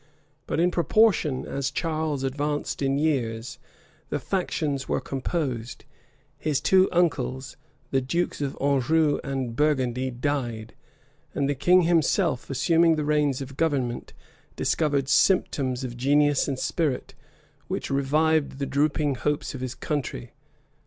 But 0.47 0.59
in 0.59 0.71
proportion 0.71 1.45
as 1.45 1.69
Charles 1.69 2.23
advanced 2.23 2.81
in 2.81 2.97
years, 2.97 3.59
the 4.09 4.17
factions 4.17 4.89
were 4.89 4.99
composed; 4.99 5.85
his 6.39 6.59
two 6.59 6.89
uncles, 6.91 7.55
the 7.91 8.01
dukes 8.01 8.41
of 8.41 8.57
Anjou 8.59 9.19
and 9.23 9.55
Burgundy, 9.55 10.09
died; 10.09 10.73
and 11.35 11.47
the 11.47 11.53
king 11.53 11.83
himself, 11.83 12.49
assuming 12.49 12.95
the 12.95 13.05
reins 13.05 13.41
of 13.41 13.57
government, 13.57 14.13
discovered 14.55 15.07
symptoms 15.07 15.83
of 15.83 15.95
genius 15.97 16.47
and 16.47 16.57
spirit, 16.57 17.13
which 17.67 17.91
revived 17.91 18.57
the 18.57 18.65
drooping 18.65 19.13
hopes 19.21 19.53
of 19.53 19.61
his 19.61 19.75
country. 19.75 20.31